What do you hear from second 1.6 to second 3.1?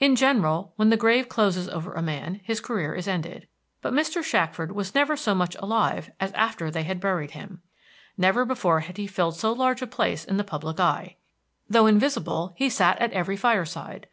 over a man his career is